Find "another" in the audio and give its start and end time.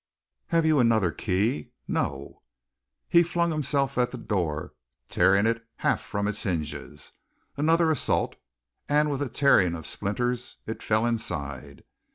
0.79-1.11, 7.55-7.91